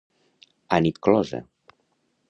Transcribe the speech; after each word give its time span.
A 0.77 0.79
nit 0.85 0.97
closa. 1.09 1.45